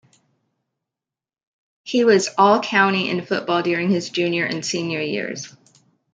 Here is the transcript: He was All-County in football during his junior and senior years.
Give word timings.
He 1.83 2.03
was 2.03 2.31
All-County 2.35 3.07
in 3.07 3.23
football 3.23 3.61
during 3.61 3.91
his 3.91 4.09
junior 4.09 4.45
and 4.45 4.65
senior 4.65 4.99
years. 4.99 5.55